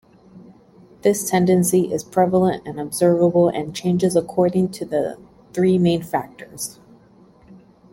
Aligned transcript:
This 1.03 1.29
tendency 1.29 1.93
is 1.93 2.03
prevalent 2.03 2.65
and 2.67 2.79
observable, 2.79 3.49
and 3.49 3.75
changes 3.75 4.15
according 4.15 4.69
to 4.69 5.17
three 5.53 5.77
main 5.77 6.01
factors. 6.01 6.79